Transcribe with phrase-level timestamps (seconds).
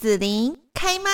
[0.00, 1.10] 子琳开麦。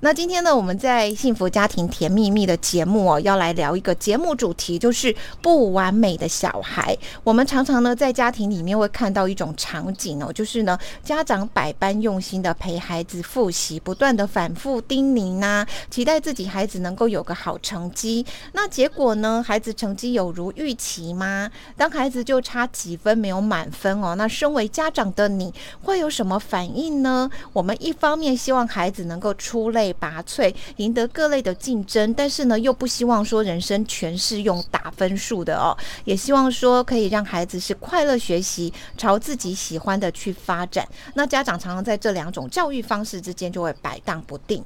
[0.00, 6.96] 那今天呢，我们在幸福家庭甜蜜蜜的节目哦，要来聊一个节目主题，就是不完美的小孩。
[7.24, 18.24] 我们常常呢，在家庭里面会看到一种场景哦，就是呢，家长百般用心的陪孩子复习，不断的反复叮咛呐，期待自己孩子能够有个好成绩。
[18.52, 21.50] 那结果呢，孩子成绩有如预期吗？
[21.74, 25.52] 当孩子就差几分没有满分哦，那身为家长的你
[25.82, 27.30] 会有什么反应呢？
[27.54, 40.86] 我们一方面希望孩子能够出类拔萃，赢得各类的竞争，但是呢，又不希望说人生全是用打分数的哦，也希望说可以让孩子是快乐学习，朝自己喜欢的去发展。
[41.14, 44.64] 那家长常常在这两种教育方式之间就会摆荡不定。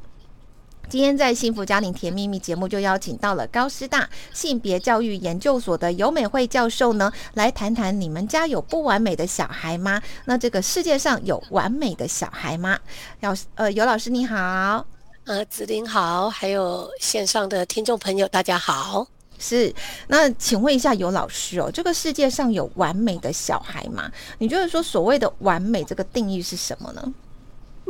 [0.89, 10.03] 今天在幸福家庭甜蜜蜜节目就邀请到了高师大性别教育研究所的尤美惠教授呢，来谈谈你们家有不完美的小孩吗？
[10.25, 12.77] 那这个世界上有完美的小孩吗？
[13.21, 14.85] 老呃尤老师你好。
[15.27, 19.07] 呃，子玲好，还有线上的听众朋友，大家好。
[19.39, 19.73] 是，
[20.09, 24.11] 那请问一下尤老师哦，这个世界上有完美的小孩吗？
[24.39, 27.15] 你觉得说所谓的完美这个定义是什么呢？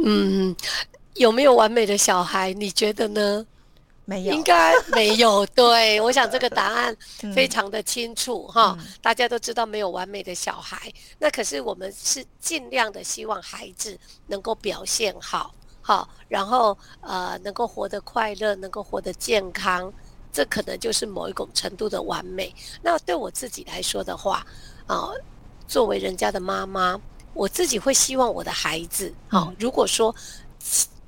[0.04, 0.54] 嗯，
[1.14, 2.52] 有没有完美的小孩？
[2.52, 3.46] 你觉得呢？
[4.04, 5.46] 没有，应该没有。
[5.46, 6.94] 对，我想这个答案
[7.32, 10.92] 非常的清楚哈，大家都知道没有完美的小孩。
[11.18, 15.54] 那可是我们是尽量的希望孩子能够表现好。
[15.90, 19.92] 好，然后呃，能够活得快乐，能够活得健康，
[20.32, 22.54] 这可能就是某一种程度的完美。
[22.80, 24.46] 那对我自己来说的话，
[24.86, 25.10] 啊，
[25.66, 26.96] 作为人家的妈妈，
[27.34, 30.14] 我自己会希望我的孩子，好，如果说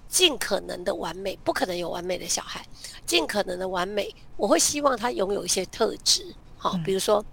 [0.09, 2.67] 尽可能的完美，不可能有完美的小孩，
[3.07, 7.25] 尽可能的完美，我会希望他拥有一些特质，好，比如说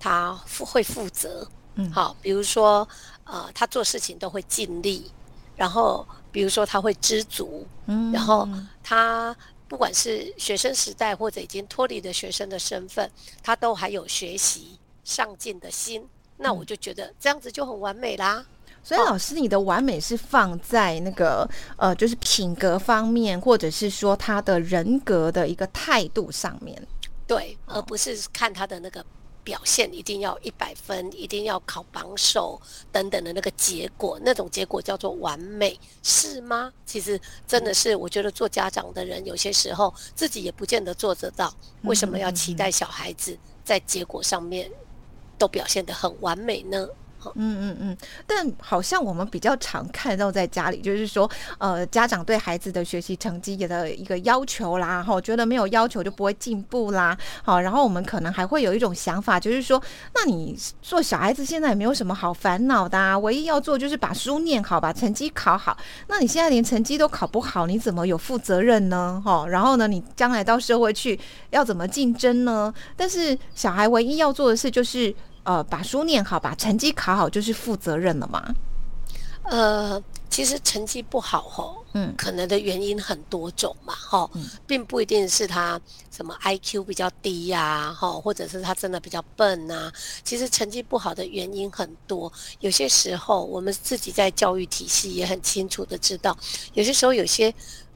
[0.00, 2.88] 他负会负责，嗯，好，比如说
[3.24, 5.12] 呃，他做事情都会尽力，
[5.54, 6.06] 然后。
[6.34, 8.48] 比如说他会知足，嗯，然后
[8.82, 9.34] 他
[9.68, 13.08] 不管是学生时代或者已经脱离了学生的身份，
[13.40, 16.04] 他都还有学习上进的心，
[16.36, 18.44] 那我就觉得这样子就很完美啦。
[18.82, 26.84] 所以老师，你的完美是放在那个呃，就是品格方面，或者是说他的人格的一个态度上面，
[27.28, 29.06] 对，而不是看他的那个。
[29.44, 32.60] 表现一定要一百分，一定要考榜首
[32.90, 36.72] 等等的那个结果，那种结果叫做完美，是吗？
[36.86, 41.54] 其实真的是，我觉得做家长的人有些时候自己也不见得做得到。
[41.82, 44.70] 为什么要期待小孩子在结果上面
[45.36, 46.88] 都表现得很完美呢？
[47.36, 47.96] 嗯嗯嗯，
[48.26, 59.82] 但好像我们比较常看到在家里，就是说，呃，家长对孩子的学习成绩的一个要求啦，哈，觉得没有要求就不会进步啦，好，然后我们可能还会有一种想法，就是说，
[60.14, 65.76] 那你做小孩子现在也没有什么好烦恼的，啊，唯一要做就是把书念好，把成绩考好。
[66.08, 69.22] 那你现在连成绩都考不好，你怎么有负责任呢？
[69.24, 71.18] 哈，然后呢，你将来到社会去
[71.50, 72.72] 要怎么竞争呢？
[72.96, 75.14] 但是小孩唯一要做的事就是。
[75.44, 78.54] 呃，把书念好，把成绩考好，就是负责任了嘛？
[79.44, 84.30] 呃，其实成绩不好吼，嗯，可能的原因很多种嘛，哈，
[84.66, 85.78] 并不一定是他
[86.10, 89.92] 什么 I Q 比较低呀，哈，或者是他真的比较笨呐。
[90.24, 96.34] 其实成绩不好的原因很多，有些时候我们自己在教育体系也很清楚的知道，
[96.72, 97.54] 有些时候有些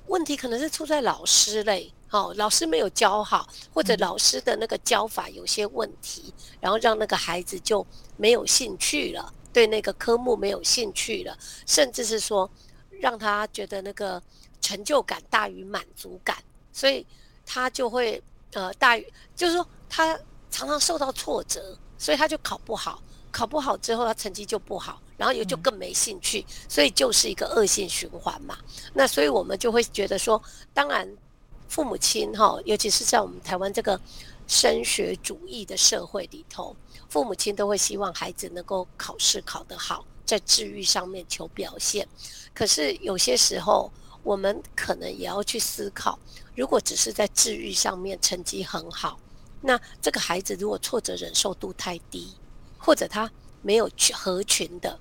[0.08, 1.90] 问题可能是出在老师类。
[2.10, 7.86] 好，老师没有教好，或者老师的那个教法有些问题，然后让那个孩子就
[8.16, 11.36] 没有兴趣了，对那个科目没有兴趣了，
[11.66, 12.50] 甚至是说
[12.98, 14.22] 让他觉得那个
[14.62, 16.34] 成就感大于满足感，
[16.72, 17.06] 所以
[17.44, 18.22] 他就会
[18.54, 20.18] 呃大于，就是说他
[20.50, 28.56] 常常受到挫折，所以他就考不好，考不好之后他成绩就不好，然后也就更没兴趣，所以就是一个恶性循环嘛。
[28.94, 30.42] 那所以我们就会觉得说，
[30.72, 31.06] 当然。
[31.68, 34.00] 父母亲哈，尤其是在我们台湾这个
[34.46, 36.74] 升学主义的社会里头，
[37.08, 42.08] 父母亲都会希望孩子能够考试考得好，在智育上面求表现。
[42.54, 43.92] 可是有些时候，
[44.22, 46.18] 我们可能也要去思考，
[46.56, 49.20] 如果只是在智育上面成绩很好，
[49.60, 52.34] 那这个孩子如果挫折忍受度太低，
[52.78, 53.30] 或者他
[53.60, 54.98] 没有合群的，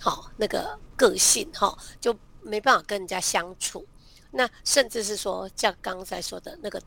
[0.00, 3.86] 好那个个性哈，就没办法跟人家相处。
[4.30, 6.80] 那甚至是说，像刚才说的那个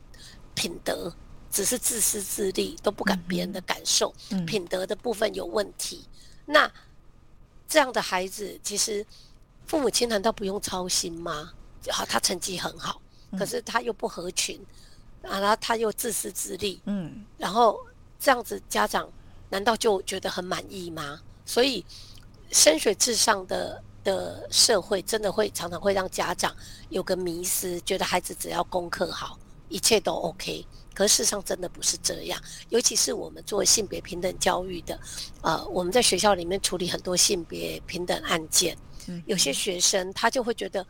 [0.54, 1.14] 品德，
[1.50, 4.14] 只是自私自利，都不管别人的感受，
[4.46, 6.08] 品德的部分有问题。
[6.46, 6.70] 那
[7.68, 9.04] 这样的孩子，其实
[9.66, 11.52] 父母亲难道不用操心吗？
[11.90, 13.00] 好，他成绩很好，
[13.38, 14.58] 可是他又不合群，
[15.22, 17.78] 啊，然后他又自私自利，嗯，然后
[18.18, 19.08] 这样子家长
[19.50, 21.20] 难道就觉得很满意吗？
[21.44, 21.84] 所以
[22.50, 26.54] 升学至上的的社会，真的会常常会让家长
[26.90, 29.36] 有个迷思，觉得孩子只要功课好，
[29.68, 30.64] 一切都 OK。
[30.94, 34.96] 可事实上真的不是这样，尤其是我们做性别平等教育的，
[35.42, 38.78] 呃，我们在学校里面处理很多性别平等案件，
[39.26, 40.86] 有些学生他就会觉得，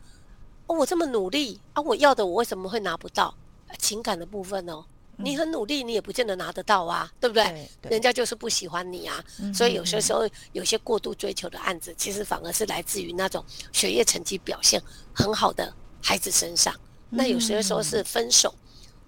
[0.66, 3.34] 哦，我这么努力啊，我要的我为什么会拿不到？
[3.78, 4.84] 情感的部分哦，
[5.16, 7.68] 你很努力，你也不见得拿得到啊，对不对？
[7.82, 9.24] 人家就是不喜欢你啊，
[9.54, 14.82] 所以有些时候有些过度追求的案子，其实反而是来自于那种学业成绩表现
[15.14, 16.74] 很好的孩子身上。
[17.10, 18.54] 那有些时候是分手。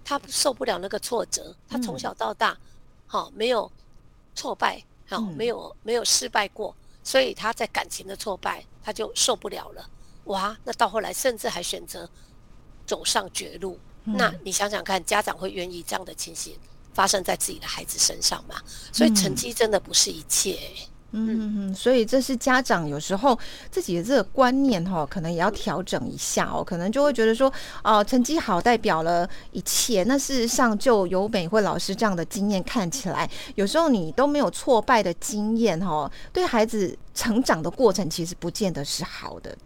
[0.09, 2.57] 他受不了那个挫折，他从小到大，
[3.05, 3.69] 好没有
[4.33, 6.73] 挫败，好没有没有失败过，
[7.03, 9.85] 所以他在感情的挫败他就受不了了。
[10.23, 12.09] 哇，那到后来甚至还选择
[12.85, 13.77] 走上绝路。
[14.15, 16.53] 那你想想看，家长会愿意这样的情形
[16.93, 18.55] 发生在自己的孩子身上吗？
[18.91, 20.57] 所以成绩真的不是一切。
[21.11, 23.37] 嗯，所以这是家长有时候
[23.71, 26.61] 自己的这个观念哈，可能也要调整一下哦。
[26.61, 27.51] 可能就会觉得说，
[27.81, 30.03] 哦，成绩好代表了一切。
[30.03, 39.57] 那事实上，就由美惠老师这样的经验看起来，有时候你都没有挫败的经验哈，对孩子成长的过程其实不见得是好的。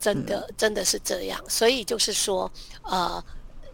[0.00, 1.40] 真的，真的是这样。
[1.46, 2.50] 所以就是说，
[2.82, 3.22] 呃，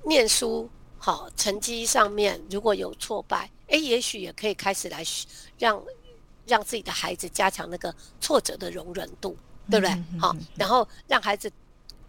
[0.06, 5.04] 念书好，成绩上面如果有挫败，诶，也许也可以开始来
[5.58, 5.82] 让。
[6.48, 9.36] 让自己的孩子加强那个挫折的容忍度，
[9.68, 10.04] 对不对？
[10.20, 11.50] 好，然后让孩子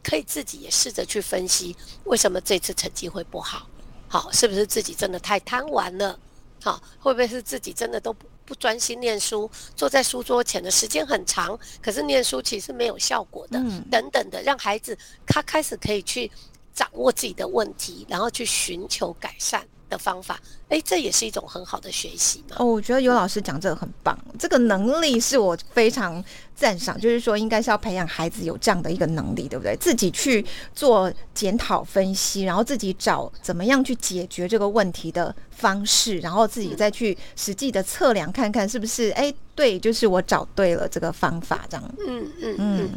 [0.04, 3.68] 可以自己也试着去分析，为什么这次成绩会不好？
[4.08, 6.20] 好，是不是自己真的太贪玩了？
[6.62, 13.60] 好，会不会是自己真的都不不专心念书，坐在书桌前的时间很长，可是念书其实没有效果的，
[13.90, 14.96] 等等的，让孩子
[15.26, 16.32] 他开始可以去
[16.78, 19.62] 掌握自己的问题，然后去寻求改善。
[19.90, 20.38] 的方法，
[20.68, 22.58] 哎，这也是一种很好的学习嘛。
[22.60, 26.22] 哦，我觉得尤老师讲这个很棒，这个能力是我非常
[26.54, 27.00] 赞赏。
[27.00, 29.78] 就是说，应该是要培养孩子有这样的一个能力，对不对？
[29.78, 30.46] 自己去
[30.76, 41.96] 做检讨分析，然后自己找怎么样去解决这个问题的方式，然后自己再去实际的测量看看是不是，哎，对，就是我找对了这个方法，这样。
[42.06, 42.90] 嗯嗯嗯。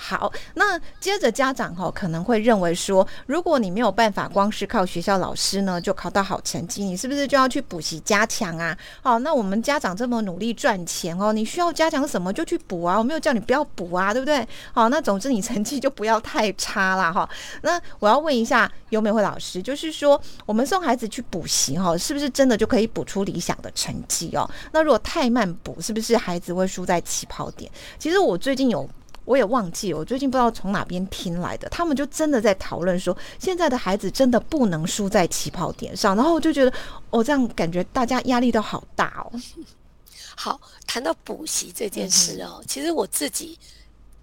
[0.00, 8.78] 好，那接着家长哈可能会认为说，如果你没有办法光是靠学校老师呢就考到好成绩，你是不是就要去补习加强啊？
[9.02, 14.46] 好，那我们家长这么努力赚钱哦，你需要加强什么就去补啊，我没有叫你不要补啊，对不对？
[14.72, 17.12] 好，那总之你成绩就不要太差啦。
[17.12, 17.28] 哈。
[17.62, 24.48] 那我要问一下尤美惠老师，就是说我们送孩子去补习哈，是不是真的就可以补出理想的成绩哦？
[24.70, 27.68] 那如果太慢补，是不是孩子会输在起跑点？
[27.98, 28.88] 其实我最近有。
[29.28, 36.72] 我也忘记，我最近不知道从哪边听来的，他们就真的在讨论说，现在的孩子真的不能输在起跑点上，然后我就觉得，
[37.10, 39.38] 我这样感觉大家压力都好大哦。
[40.34, 43.58] 好，谈到补习这件事哦，其实我自己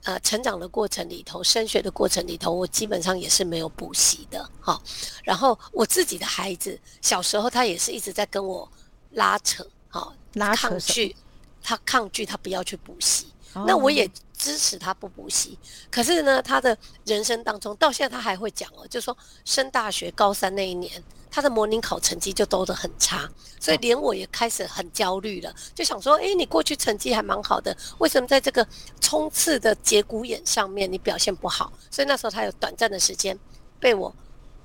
[0.05, 4.81] 呃成长的过程里头，升学的过程里头，我基本上也是没有补习的哈。
[5.23, 8.67] 然后我自己的孩子小时候，他也是一直在跟我
[9.11, 11.15] 拉扯，哈，拉抗拒，
[11.61, 13.27] 他抗拒他不要去补习，
[13.65, 14.09] 那我也。
[14.37, 15.57] 支持他不补习，
[15.89, 23.27] 可是呢，他的人生当中到现在他还会讲哦，就说升大学高三那一年，他的模拟考成绩就都得很差，
[23.61, 28.67] 所以连我也开始很焦虑了，就想说，哎，你过去成绩还蛮好的，为什么在这个
[28.99, 31.71] 冲刺的节骨眼上面你表现不好？
[31.89, 33.39] 所以那时候他有短暂的时间
[33.79, 34.13] 被我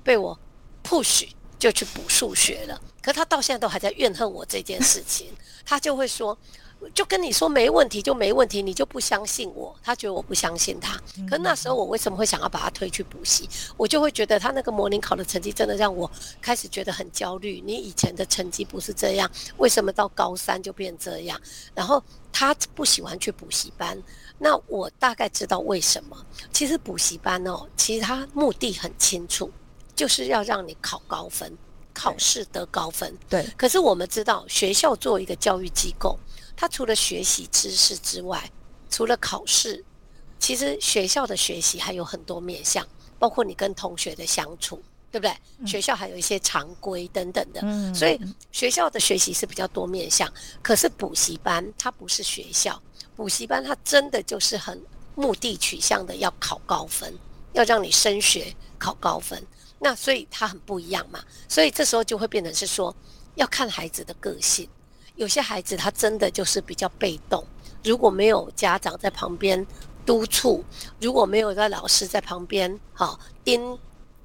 [0.03, 0.37] 被我
[0.83, 5.33] push 就去补数学了，可他到现在都还在怨恨我这件事情，
[5.65, 6.37] 他就会说。
[6.93, 9.75] 就跟你说没问题就没问题，你就不相信我。
[9.83, 10.99] 他觉得我不相信他。
[11.29, 13.47] 可那时候我为什么会想要把他推去补习？
[13.77, 16.09] 我就会觉得他那个模拟考的成绩真的让我
[16.41, 17.61] 开始觉得很焦虑。
[17.65, 21.39] 你以前的成绩不是这样，为什么到高三就变这样？
[21.75, 24.01] 然后他不喜欢去补习班。
[24.37, 26.17] 那我大概知道为什么。
[26.51, 29.51] 其实补习班哦，其实他目的很清楚，
[29.95, 31.55] 就是要让你考高分，
[31.93, 33.15] 考试得高分。
[33.29, 33.45] 对。
[33.55, 36.17] 可是我们知道，学校作为一个教育机构。
[36.61, 38.47] 他除了学习知识之外，
[38.87, 39.83] 除了考试，
[40.37, 42.87] 其实学校的学习还有很多面向，
[43.17, 45.35] 包括你跟同学的相处，对不对？
[45.65, 47.61] 学校还有一些常规等等的，
[47.95, 50.31] 所以学校的学习是比较多面向。
[50.61, 52.79] 可是补习班它不是学校，
[53.15, 54.79] 补习班它真的就是很
[55.15, 57.11] 目的取向的，要考高分，
[57.53, 59.43] 要让你升学考高分。
[59.79, 61.23] 那所以它很不一样嘛。
[61.49, 62.95] 所以这时候就会变成是说，
[63.33, 64.69] 要看孩子的个性。
[65.21, 67.45] 有些孩子他真的就是比较被动，
[67.83, 69.63] 如果没有家长在旁边
[70.03, 70.65] 督促，
[70.99, 73.77] 如果没有在老师在旁边哈盯，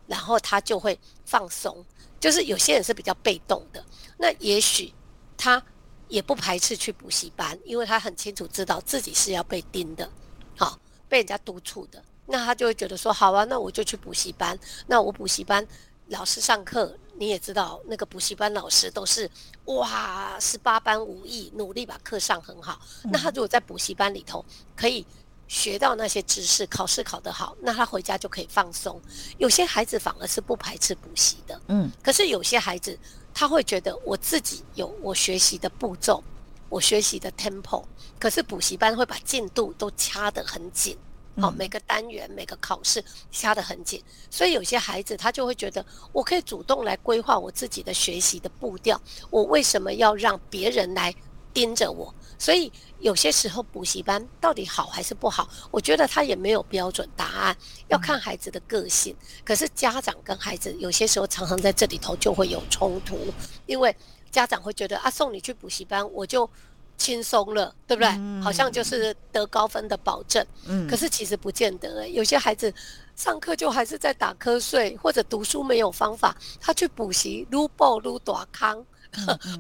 [0.07, 1.85] 然后他就会放松。
[2.19, 3.85] 就是有些人是比较被动的，
[4.17, 4.91] 那也许
[5.37, 5.62] 他
[6.09, 10.11] 也不排斥去补习班，因为他很清楚知道自己是要被盯的，
[10.57, 14.59] 好被人家督促的，那他就会觉得说好啊，那我就去补习班。
[14.87, 15.65] 那我补习班
[16.07, 19.30] 老师上课，你也知道，那个补习班老师都是
[19.64, 22.80] 哇十八般武艺，努力把课上很好。
[23.04, 24.44] 那他如果在补习班里头
[24.75, 25.04] 可以
[25.49, 29.00] 学到那些知识，考试考得好，那他回家就可以放松。
[29.38, 32.99] 有些孩子反而是不排斥补习的，嗯，可是有些孩子。
[33.38, 36.25] 他会觉得我自己有我学习的步骤，
[36.70, 37.85] 我学习的 tempo，
[38.18, 40.96] 可是补习班会把进度都掐得很紧，
[41.40, 49.00] 好，每个单元每个考试掐得很紧，所以有些孩子他就会觉得我可以主动来规划我自己的学习的步调，
[49.31, 51.14] 我为什么要让别人来
[51.52, 52.14] 盯着我？
[52.38, 55.49] 所以有些时候补习班到底好还是不好？
[55.71, 57.57] 我觉得他也没有标准答案，
[57.88, 59.16] 要看孩子的个性。
[59.45, 63.19] 可是家长跟孩子有些时候常常在这里头就会有冲突，
[63.66, 63.95] 因为
[64.31, 66.49] 家长会觉得啊，送你去补习班我就
[66.97, 68.43] 轻松了，对不对？
[68.43, 70.45] 好像就是得高分的保证。
[70.67, 70.88] 嗯。
[70.88, 72.73] 可是其实不见得，有些孩子
[73.15, 78.85] 上课就还是在打瞌睡，或者读书没有方法，他去补习撸爆撸短康。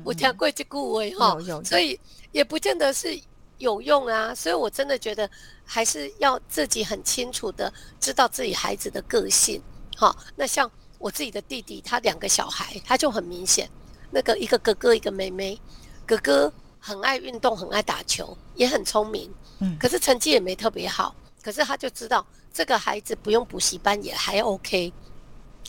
[0.04, 1.98] 我听过这句话哈，所以。
[2.32, 3.18] 也不见得是
[3.56, 5.30] 有用啊，所以我真的觉得
[5.64, 9.62] 还是要自己很清楚的知道自己孩子的个性。
[9.96, 13.70] 好，那像我自己的弟弟，他两个小孩，他就很明显，
[14.10, 15.58] 那个一个哥哥，一个妹妹。
[16.04, 16.52] 哥哥
[16.86, 19.28] 很爱运动，很爱打球，也很聪明，
[19.58, 21.12] 嗯，可是成绩也没特别好。
[21.42, 24.92] 可是他就知道这个孩子不用补习班也还 OK。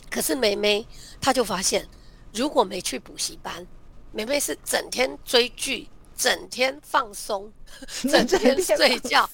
[0.08, 0.86] 可是妹妹，
[1.20, 1.84] 他就发现，
[2.32, 3.66] 如果没去补习班，
[4.12, 5.88] 妹妹是整天追剧。
[6.18, 7.48] 整天放松，
[8.10, 9.30] 整天睡觉，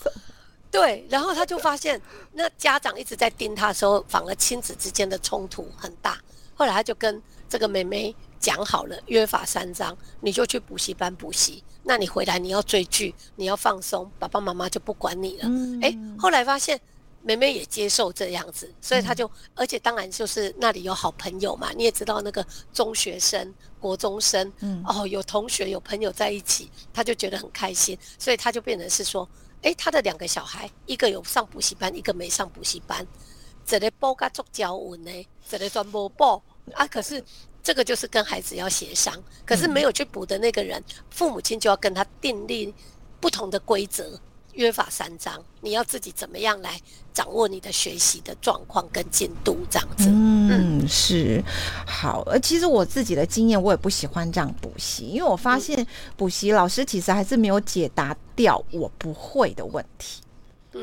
[0.71, 1.99] 对，然后他就发现，
[2.31, 6.21] 那家长一直在盯他的时候，反而亲子之间的冲突很大。
[6.55, 8.14] 后来他就跟这个妹妹
[8.45, 15.49] 讲好了，约法三章，你就去补习班补习，那你回来你要追剧，你要放松，爸爸妈妈就不管你了。
[15.81, 16.79] 哎，后来发现。
[17.27, 19.25] 妹妹也接受这样子，所以她就，
[19.55, 29.27] 而且当然就是那里有好朋友嘛，你也知道那个中学生、国中生，嗯，哦，有同学有朋友在一起，她就觉得很开心，所以她就变成是说，
[29.63, 33.07] 哎，她的两个小孩，一个有上补习班，一个没上补习班，
[33.65, 35.11] 这里报噶做教文呢，
[35.49, 36.43] 这里专播报
[36.75, 37.25] 啊，可是
[37.64, 39.12] 这个就是跟孩子要协商，
[39.44, 40.80] 可是没有去补的那个人，
[41.11, 42.73] 父母亲就要跟他订立
[43.18, 44.21] 不同的规则。
[44.52, 46.80] 约法三章，你要自己怎么样来
[47.12, 50.04] 掌握你的学习的状况跟进度，这样子。
[50.09, 51.42] 嗯，是
[51.85, 52.23] 好。
[52.26, 55.85] 呃，其实我自己的经验，我也不喜欢这样补习，因为我发现
[56.16, 60.23] 补习老师其实还是没有解答掉我不会的问题。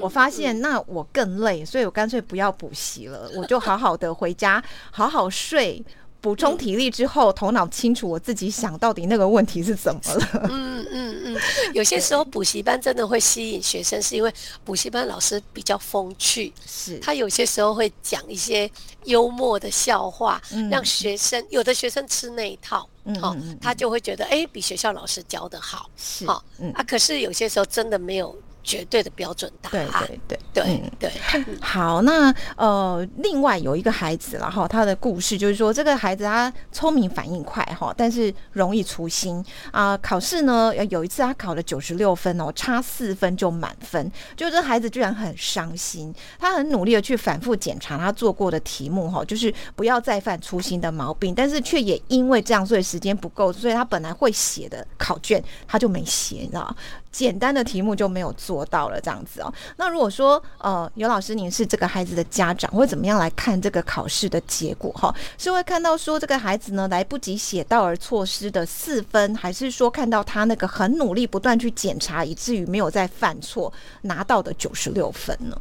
[0.02, 4.62] 我发现那我更累，所以我干脆不要补习了，我就好好的回家，
[4.92, 5.82] 好好睡。
[6.22, 10.48] 补充体力之后，头脑清楚，我自己想到底那个问题是怎么了。
[10.52, 11.38] 嗯嗯嗯，
[11.74, 14.32] 有些时候补习班真的会吸引学生，是因为
[14.64, 18.70] 补习班老师比较风趣，是他有些时候会讲一些
[19.06, 22.88] 幽默的笑话，让学生有的学生吃那一套，
[23.20, 25.90] 好，他就会觉得哎，比学校老师教的好，
[26.28, 26.44] 好，
[26.76, 28.36] 啊，可是有些时候真的没有。
[28.64, 31.56] 绝对的标准答案，对对对对对。
[31.62, 39.98] 好，那呃，另外有一个孩子，然后他的故事就是说，这个孩子他聪明反应快哈，但是容易粗心啊。
[39.98, 46.14] 考试呢，有一次他考了九十六分哦，差四分就满分，就这孩子居然很伤心。
[46.40, 56.76] 他很努力的去反复检查他做过的题目哈，就是不要再犯粗心的毛病，但是却也因为这样，所以时间不够，所以他本来会写的考卷他就没写，你知道。
[57.12, 59.54] 简单的题目就没有做做到了，这样子哦。
[59.78, 64.92] 那如果说呃，尤老师您是这个孩子的家长，会怎么样来看这个考试的结果？
[64.92, 75.56] 哈，是会看到说这个孩子呢来不及写到而错失的四分，还是说看到他那个很努力不断去检查，以至于没有再犯错拿到的九十六分呢？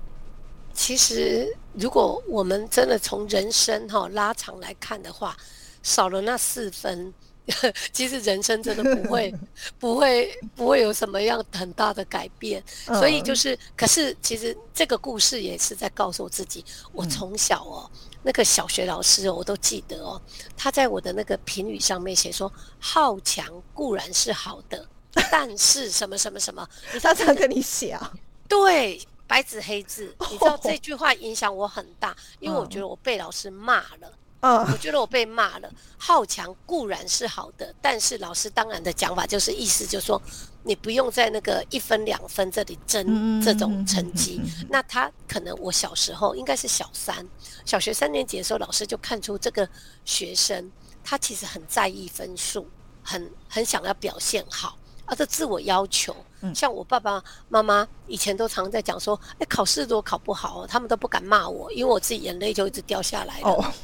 [0.74, 5.36] 其实，如果我们真的从人生哈拉长来看的话，
[5.84, 7.14] 少了那四分。
[7.92, 9.34] 其实人生真的不会，
[9.78, 12.62] 不会，不会有什么样很大的改变。
[12.86, 17.90] 所以就是，可是其实这个故事也是在告诉我自己，我从小哦，
[18.22, 20.20] 那个小学老师哦我都记得哦，
[20.56, 24.86] 他在我的那个评语上面写说，好强固然是好的，
[25.30, 26.68] 但是什么什么什么，
[27.02, 28.12] 他这样跟你写啊？
[28.46, 34.12] 对，白纸黑字，你知道这句话影响我很大，因为我觉得我被老师骂了。
[34.40, 35.70] 嗯，我觉得我被骂了。
[35.98, 40.20] 好强固然是好的，但是老师当然的讲法就是意思就是说，
[40.62, 44.40] 你不用在那个一分两分这里争这种成绩。
[44.68, 47.26] 那他可能我小时候应该是小三，
[47.66, 49.68] 小学三年级的时候，老师就看出这个
[50.04, 50.70] 学生
[51.04, 52.66] 他其实很在意分数，
[53.02, 54.78] 很很想要表现好。
[55.04, 56.16] 啊，这自我要求。
[56.54, 63.74] 像我爸爸妈妈以前都常在讲说，哎，考试如果考不好，他们都不敢骂我，因为我自己眼泪就一直掉下来了。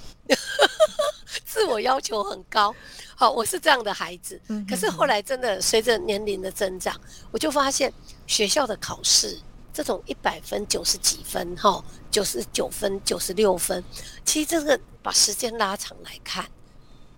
[1.56, 2.74] 自我要求很高，
[3.14, 4.38] 好，我是这样的孩子。
[4.68, 6.94] 可是后来真的随着年龄的增长，
[7.30, 7.90] 我就发现
[8.26, 9.40] 学校的考试
[9.72, 13.82] 这种一百分、九十几分、哈九十九分、九十六分，
[14.22, 16.44] 其实这个把时间拉长来看。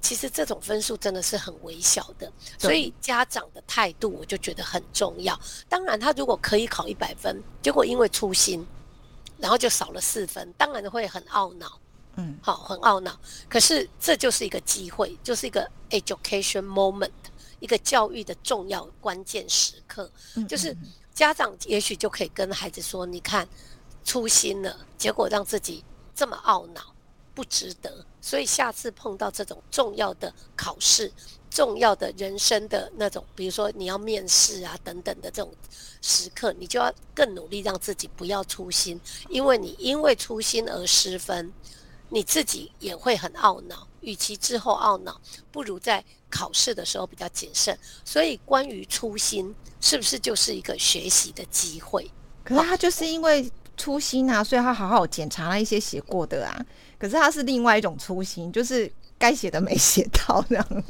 [0.00, 5.38] 其实这种分数真的是很微小的，所以家长的态度我就觉得很重要。
[5.68, 8.64] 当然，他如果可以考一百分，结果因为粗心，
[9.38, 11.80] 然后就少了四分，当然会很懊恼。
[12.18, 13.18] 嗯，好，很懊恼。
[13.48, 17.10] 可是这就是一个机会，就是一个 education moment，
[17.60, 20.10] 一个教育的重要关键时刻。
[20.48, 20.76] 就是
[21.14, 23.48] 家长也许就可以跟孩子说：“你看，
[24.04, 25.84] 粗心了，结果让自己
[26.14, 26.94] 这么懊恼。”
[27.38, 31.08] 不值得，所以下次碰到这种重要的考试、
[31.48, 35.54] 重要的人生的那种，比如说你要面试啊等等的这种
[36.02, 41.52] 时刻，你就要更努力让自己不要粗心，因为你因为粗心而失分，
[42.08, 43.86] 你自己也会很懊恼。
[44.00, 47.76] 与其之后懊恼，不如在考试的时候比较谨慎。
[48.04, 52.08] 所以，关于初心，是不是就是一个学习的机会？
[52.44, 56.64] 可是他就是因为粗心啊，所以他好好检查了一些写过的啊。
[56.96, 60.84] 可是他是另外一种粗心，就是该写的没写到这样。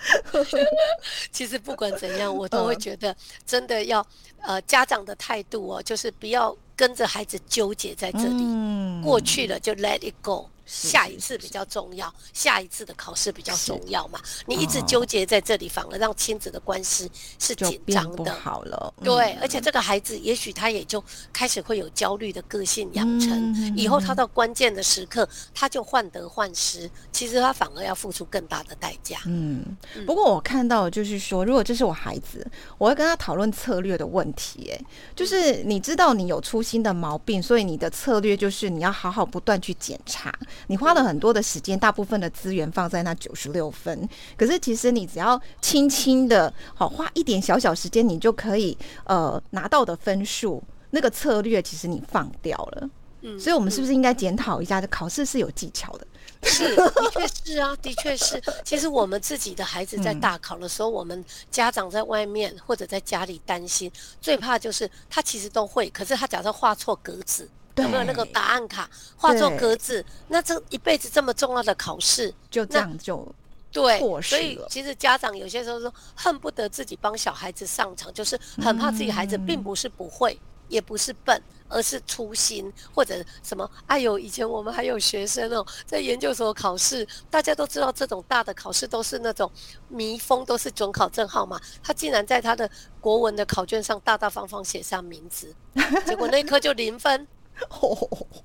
[1.30, 3.14] 其实不管怎样，我都会觉得
[3.46, 4.04] 真的要
[4.40, 10.48] 呃家长的态度哦，就是不要跟着孩子纠结在这里，过去了就 let it go。
[10.64, 14.20] 下一次比较重要，下一次的考试比较重要嘛？
[14.46, 17.10] 你一直纠结在这里，反而让亲子的关系
[17.40, 18.32] 是紧张的。
[18.32, 29.18] 好了，对，而且这个孩子也许他也就开始会有焦虑的个性养成，以后他到关键的时刻他就患得患失，其实他反而要付出更大的代价。
[29.26, 34.70] 嗯，不过我看到就是说，如果这是我孩子，我会跟他讨论策略的问题。
[34.72, 34.80] 哎，
[35.16, 40.32] 就是你知道你有粗心的毛病，所以你的策略就是你要好好不断去检查。
[40.68, 52.88] 你花了很多的时间，大部分的资源放在那九十六分，可是其实你只要轻轻的，好花一点小小时间，你就可以呃拿到的分数，那个策略其实你放掉了。
[53.22, 56.06] 嗯，所以我们是不是应该检讨一下，这考试是有技巧的？
[56.42, 58.42] 是，的确是啊，的确是。
[58.64, 67.48] 其实我们自己的孩子在大考的时候，我们家长在外面或者在家里担心，最怕就是他其实都会，可是他假设画错格子。
[67.76, 70.04] 有没有那个答案卡画错格子？
[70.28, 73.26] 那这一辈子这么重要的考试，就这样就
[73.72, 80.38] 对，所以其实家长有些时候说恨不得自己帮小孩子上场，就是很怕自己孩子并不是不会，
[80.70, 83.70] 也不是笨，而是粗心或者什么。
[83.86, 89.50] 哎呦，以前我们还有学生哦，在研究所考试，大家都知道这种大的考试都是那种
[89.88, 91.60] 密封，都是准考证号码。
[91.82, 95.54] 他竟然在他的国文的考卷上大大方方写上名字，
[96.06, 97.28] 结果那科就零分。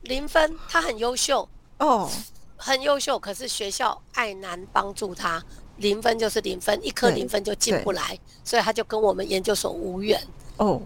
[0.02, 1.48] 零分，他很优秀
[1.80, 2.10] 哦，
[2.58, 3.18] 很优秀。
[3.18, 5.42] 可是学校爱难帮助他，
[5.78, 10.22] 零分就是零分，一科零分就进不来，所以他就跟我们研究所无缘
[10.58, 10.82] 哦。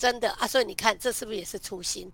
[0.00, 2.10] 真的啊，所以你看，这是不是也是粗心？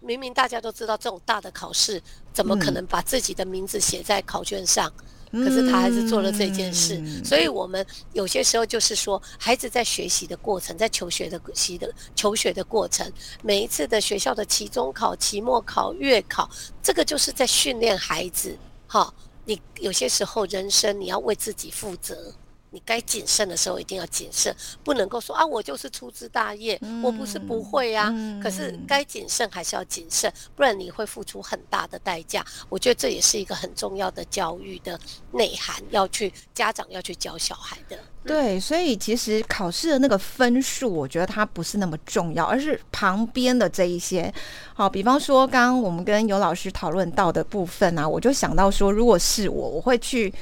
[0.00, 4.92] 明明大家都知道这种大的考试，怎么可能把自己的名字写在考卷上？
[5.30, 13.08] 可是他还是做了这件事，所以我们有些时候就是说，孩子在学习的过程，在求学的习的求学的过程，
[13.42, 16.50] 每一次的学校的期中考、期末考、月考，
[16.82, 18.58] 这个就是在训练孩子。
[18.88, 22.34] 哈，你有些时候人生你要为自己负责。
[22.70, 24.54] 你该谨慎的时候一定要谨慎，
[24.84, 28.12] 不能够说啊，我就是粗枝大叶，我不是不会啊。
[28.42, 32.44] 可是该谨慎还是要谨慎，不然你会付出很大的代价。
[32.68, 34.98] 我觉得这也是一个很重要的教育的
[35.32, 37.98] 内涵，要去家长要去教小孩的。
[38.24, 44.30] 对，所以其实考试的那个分数，我觉得它不是那么重要，而是旁边的这一些。
[44.74, 50.32] 好，比方说刚刚我们跟尤老师讨论到的部分啊，我就想到说，如果是我，我会去。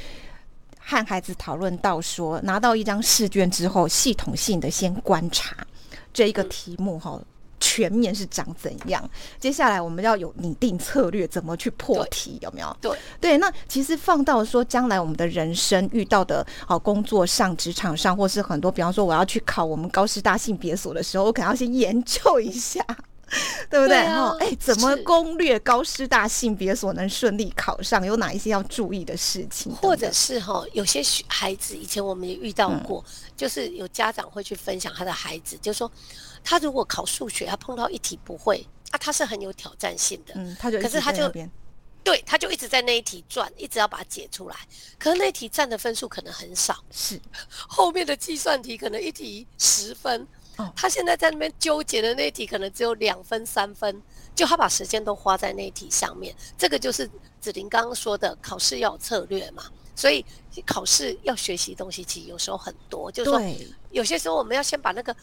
[0.88, 5.57] 和孩子讨论到说，拿到一张试卷之后，系统性的先观察
[6.14, 7.20] 这一个题目哈，
[7.59, 9.11] 全面是长怎样。
[9.40, 12.77] 接下来我们要有拟定策略，怎么去破题，有没有？
[12.81, 22.81] 对对，那其实放到说将来我们的人生遇到的哦，工作上、职场上，或是很多，比方说我要去考我们高师大性别所的时候，我可能要先研究一下。
[23.77, 23.97] 对不对？
[23.97, 28.05] 然后，哎，怎么攻略高师大性别所能顺利考上？
[28.07, 29.71] 有哪一些要注意的事情？
[29.77, 33.05] 或者是哈，有些孩子以前我们也遇到过，
[33.37, 35.91] 就是有家长会去分享他的孩子，就说
[36.43, 41.31] 他如果考数学，他碰到一题不会，啊，他是很有挑战性的，嗯，他就可是他就
[42.03, 44.57] 对，他就一直在那一题转，一直要把它解出来。
[44.97, 50.27] 可是那题占的分数可能很少，是 后面的计算题可能一题十分。
[50.57, 54.03] 哦，他现在在那边纠结的那题可能只有两分、三分，
[54.35, 56.35] 就他把时间都花在那题上面。
[56.57, 59.64] 这个就是子玲刚刚说的，考试要有策略嘛。
[59.95, 60.23] 所以
[60.66, 63.40] 考试要学习东西，其实有时候很多，就是说
[63.90, 65.16] 有些时候我们要先把那个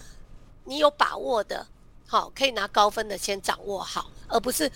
[0.63, 1.63] 你有把握的，
[2.07, 4.71] 好可以拿高分的先掌握好，而不是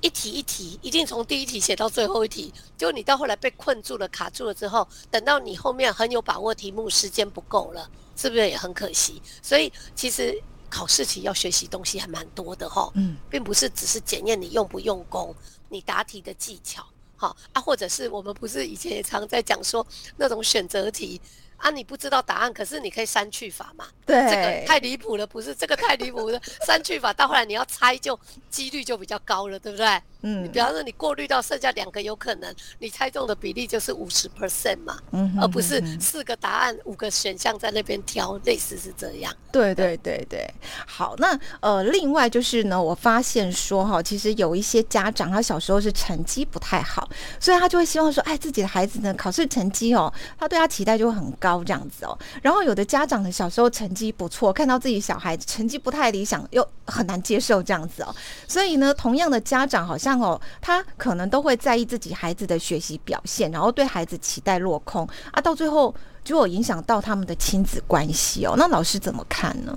[0.00, 9.22] 一题一题一定从第一题写到最后一题，就你到后来被困住了、卡住了之后，等到你后面很有把握题目，时间不够了，是不是也很可惜？
[9.40, 15.34] 所以其实考试题要学习东西还蛮多的哈，嗯，并不是只是检验你用不用功，
[15.70, 16.84] 你答题的技巧。
[17.16, 21.20] 好啊，或者是我们不是以前也常在讲说那种选择题
[21.56, 23.86] 啊，你不知道答案，可是你可以删去法嘛。
[24.06, 28.18] 对，这个太离谱了，不是这个太离谱了， 删去法到后来你要猜就
[28.50, 30.02] 几率就比较高了，对不对？
[30.22, 39.34] 嗯，你比方说你过滤到剩下两个有可能，你猜中的比例就是五十 percent 嘛，嗯，而不是四个答案五个选项在那边挑，类似是这样。
[39.50, 40.48] 对对对对，
[40.86, 47.08] 好，那呃，另外就是呢，我发现说哈，其实有一些家长他小时候是成绩不太好，
[47.40, 52.16] 所以他就会希望说，哎，自己的孩子呢考试成绩哦，他对他期待就会很高这样子哦。
[52.42, 58.14] 然后有的家长呢小时候成绩不错，看到自己小孩成绩不太理想，又很难接受这样子哦。
[58.46, 60.09] 所以呢，同样的家长好像。
[60.18, 65.94] 哦，他可能都会在意自己孩子的学习表现，然后对孩子期待落空啊，到最后
[66.24, 68.54] 就有影响到他们的亲子关系哦。
[68.56, 69.76] 那老师怎么看呢？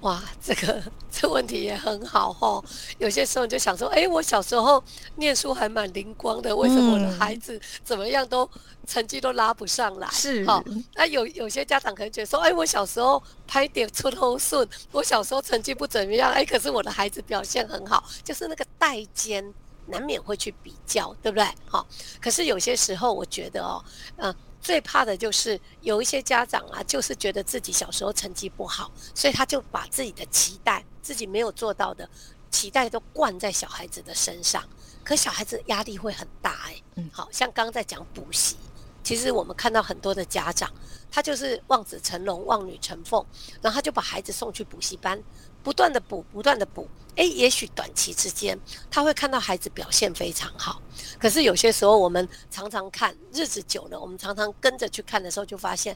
[0.00, 2.64] 哇，这个这问题也很好哦。
[2.98, 4.82] 有些时候你就想说，哎，我小时候
[5.16, 8.48] 念书还蛮灵光的，为什么我的孩子怎么样都
[8.86, 10.08] 成绩都拉不上来？
[10.10, 19.52] 是好，那有有些家长可能觉得说，哎，我小时候拍点出头顺，我小时候成绩不怎么样，哎，可是我的孩子表现很好，就是那个代间。
[19.86, 21.44] 难免会去比较，对不对？
[21.66, 21.84] 好，
[22.20, 23.82] 可是有些时候，我觉得哦，
[24.18, 32.08] 嗯，最怕的就是有一些家长啊，就是觉得自己小时候成绩不好，所以他就把自己的期待，自己没有做到的
[32.50, 34.62] 期待都灌在小孩子的身上，
[35.02, 36.76] 可小孩子压力会很大哎。
[36.96, 38.56] 嗯，好像刚刚在讲补习，
[39.02, 40.70] 其实我们看到很多的家长，
[41.10, 43.24] 他就是望子成龙、望女成凤，
[43.60, 45.22] 然后他就把孩子送去补习班。
[45.62, 48.58] 不断的补，不断的补，诶，也许短期之间
[48.90, 50.80] 他会看到孩子表现非常好，
[51.18, 55.94] 可是有些时候我们常常看日子久了，我们常常跟着去看的时候，就发现，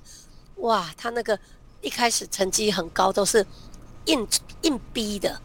[0.57, 1.39] 哇，他那个
[1.81, 3.47] 一开始成绩很高，都是
[4.05, 4.29] 硬
[4.61, 5.41] 硬逼的，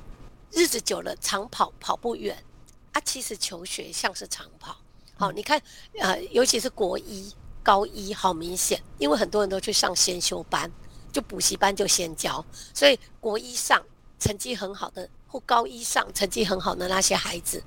[0.51, 2.43] 日子久了长跑跑不远，
[2.91, 4.75] 啊，其实求学像是长跑，
[5.15, 5.61] 好，你看，
[5.97, 7.33] 呃，尤其是国一、
[7.69, 10.71] 高一，好明显，因为很多人都去上先修班，
[11.11, 13.79] 就补习班就先教，所以国一上。
[14.17, 17.63] 成绩很好的或高一上成绩很好的那些孩子，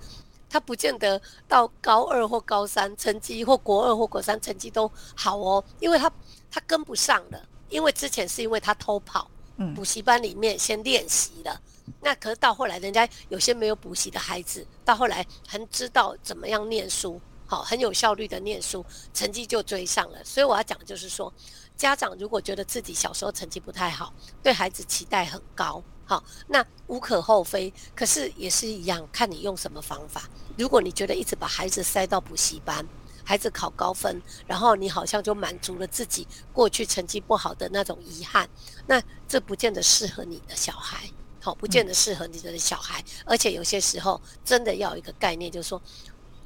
[0.51, 6.13] 他不见得到高二或高三成绩或国二或国三成绩都好哦，因为他
[6.51, 9.31] 他跟不上了，因为之前是因为他偷跑，
[9.75, 11.59] 补习班里面先练习了，
[12.03, 17.19] 那可是到后来人家有些没有补习的孩子，到后来很知道怎么样念书，
[17.55, 20.25] 好很有效率的念书，成绩就追上了。
[20.25, 21.31] 所以我要讲的就是说，
[21.77, 25.83] 家长如果觉得自己小时候成绩不太好，对孩子期待很高。
[26.07, 30.29] 好，那无可厚非，可是也是一样，看你用什么方法。
[30.57, 32.87] 如果你觉得一直把孩子塞到补习班，
[33.23, 38.49] 孩子考高分，然后你好像就满足了自己过去成绩不好的那种遗憾，
[38.87, 41.09] 那这不见得适合你的小孩，
[41.41, 43.03] 好，不见得适合你的小孩。
[43.25, 45.81] 而且有些时候真的要有一个概念，就是说，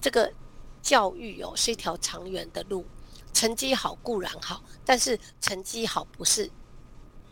[0.01, 0.31] 这个
[0.87, 2.87] 教育哦是一条长远的路，
[3.33, 6.49] 成绩好固然好，但是成绩好不是。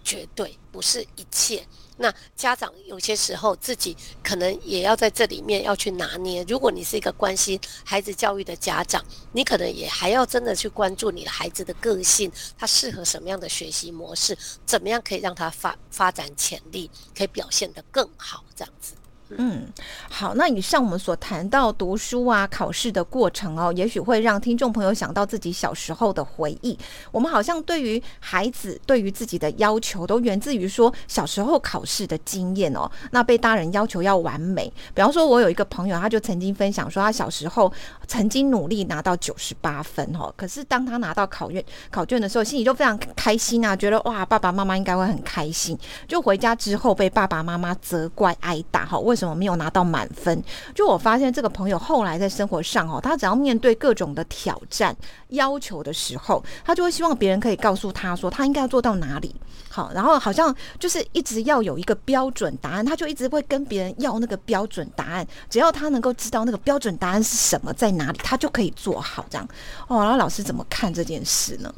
[0.06, 1.66] 绝对不是一切。
[1.96, 6.44] 那家长有些时候自己可能也要在这里面要去拿捏。
[6.46, 14.36] 如果你是一个关心孩子教育的家长，你可能也还要真的去关注你的孩子的个性，他适合什么样的学习模式，
[14.66, 18.92] 怎么样可以让他发发展潜力，可以表现得更好，这样子。
[19.30, 19.66] 嗯，
[20.10, 26.78] 好，那以上我们所谈到读书啊、考试的过程哦，也许会让听众朋友想到自己小时候的回忆。
[27.10, 32.88] 我们好像对于孩子、对于自己的要求，都源自于说小时候考试的经验哦。
[33.10, 37.72] 那被大人要求要完美，比方说，我有一个朋友，他就曾经分享说，他小时候
[38.06, 45.76] 曾经努力拿到九十八分哦，可是当他拿到考卷考卷的时候，心里就非常开心啊，觉得哇，爸爸妈妈应该会很开心。
[46.06, 50.42] 就回家之后被爸爸妈妈责怪挨打哈，为为什么没有拿到满分？
[50.74, 54.94] 就我发现这个朋友后来在生活上哦，他只要面对各种的挑战
[55.28, 59.32] 要求的时候，他就会希望别人可以告诉他说他应该要做到哪里。
[59.70, 65.24] 好，然后好像就是一直要有一个标准答案，他就一直会跟别人要那个标准答案。
[65.48, 69.48] 只要他能够知道那个标准答案是什么在哪里，他就可以做好这样。
[69.86, 71.72] 哦，然后老师怎么看这件事呢？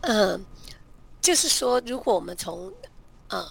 [0.00, 0.44] 嗯，
[1.20, 2.72] 就是说，如果我们从
[3.28, 3.44] 嗯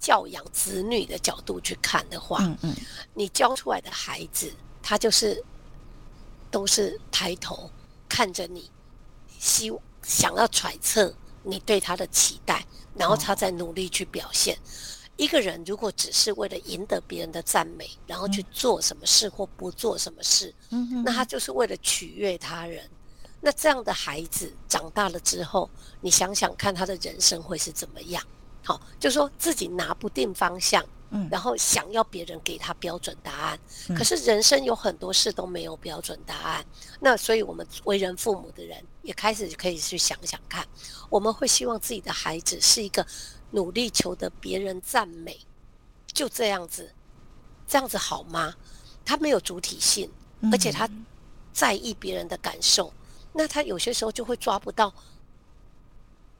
[0.00, 2.76] 教养子女的角度去看的话，嗯嗯，
[3.14, 5.44] 你教出来的孩子，他就是
[6.50, 7.70] 都是抬头
[8.08, 8.70] 看着你，
[9.38, 12.64] 希想要揣测你对他的期待。
[12.96, 14.58] 然后他在努力去表现。
[15.16, 20.52] 一个人如果只是为了赢得别人的赞美，然后去做什么事或不做什么事，
[21.04, 22.88] 那他就是为了取悦他人。
[23.40, 28.20] 那这样的孩子长大了之后，你想想看，他的人生会是怎么样？
[28.68, 30.84] 好，就说自己拿不定方向。
[31.10, 33.58] 嗯，然后想要别人给他标准答案，
[33.96, 36.62] 可是人生有很多事都没有标准答案。
[37.00, 40.68] 那所以，我们为人父母的人也开始可以去想想看，
[41.08, 43.06] 我们会希望自己的孩子是一个
[43.52, 45.40] 努力求得别人赞美，
[46.12, 46.92] 就这样子，
[47.66, 48.54] 这样子好吗？
[49.02, 50.12] 他没有主体性，
[50.52, 50.86] 而且他
[51.54, 52.92] 在意别人的感受，
[53.32, 54.92] 那他有些时候就会抓不到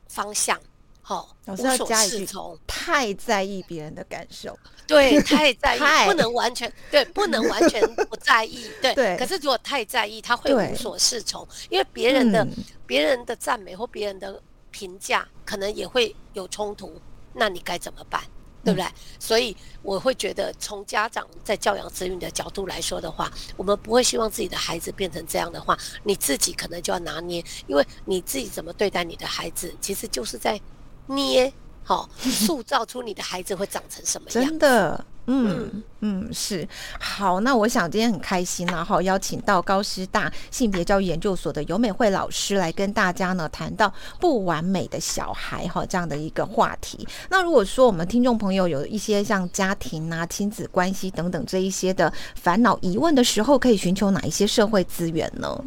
[0.09, 0.61] 方向。
[1.09, 2.29] 好，老师要加一句：
[2.67, 4.55] 太在意别人的感受，
[4.87, 9.17] 对，太在意，不能完全对，不能完全不在意，对。
[9.17, 12.47] 可是如果太在意，他会无所适从，因为别人的
[12.87, 14.39] 别人的赞美或别人的
[14.71, 17.01] 评价，可能也会有冲突。
[17.33, 18.23] 那你该怎么办？
[18.63, 18.87] 对不对？
[19.19, 30.61] 所以我会觉得，从家长在教养子女的角度来说的话，我们不会希望自己的孩子变成这样的话，你自己可能就要拿捏，因为你自己怎么对待你的孩子，其实就是在。
[31.09, 34.45] 捏好，塑造出你的孩子会长成什么样？
[34.45, 36.69] 真的，嗯嗯，是
[37.01, 37.41] 好。
[37.41, 43.91] 那我想今天很开心呢，哈，邀请到高师大性别教育研究所的尤美惠老师来跟大家呢谈到
[44.21, 47.09] 不完美的小孩哈这样的一个话题。
[47.31, 55.65] 那如果说我们听众朋友有一些像家庭啊、亲子关系等等这一些的烦恼疑问的时候，可以寻求哪一些社会资源呢？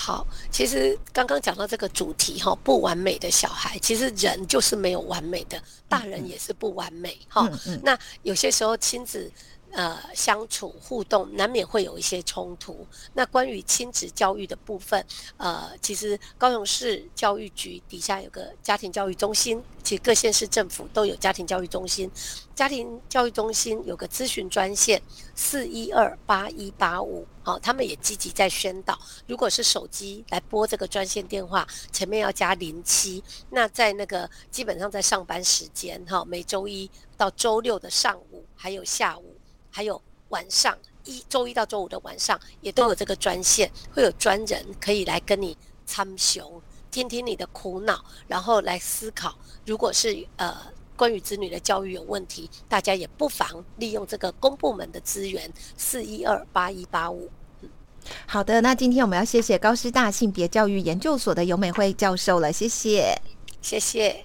[0.00, 7.50] 好，其实刚刚讲到这个主题哈，不完美的小孩，其实人就是没有完美的，大人也是不完美哈。
[7.82, 9.30] 那有些时候亲子。
[9.72, 12.86] 呃，相处互动难免会有一些冲突。
[13.14, 15.04] 那关于亲子教育的部分，
[15.36, 22.10] 呃，其实高雄市教育局底下有个家庭教育中心，其实各县市政府都有家庭教育中心。
[22.54, 25.00] 家庭教育中心有个咨询专线
[25.36, 28.98] 四一二八一八五，好，他们也积极在宣导。
[29.28, 33.22] 如果是手机来拨这个专线电话，前面要加零七。
[33.50, 39.37] 那在那个基本上在上班时间，哈，每周一到周六的上午还有下午。
[39.70, 49.38] 还有晚上一周一到周五的晚上，也都有这个专线，会有专人可以来跟你参雄，听听你的苦恼，然后来思考。
[49.64, 50.56] 如果是呃
[50.96, 57.30] 关于子女的教育有问题，大家也不妨利用这个公部门的资源四一二八一八五。
[58.26, 63.20] 好的，那今天我们要谢谢高师大性别教育研究所的尤美惠教授了，谢谢，
[63.60, 64.24] 谢谢。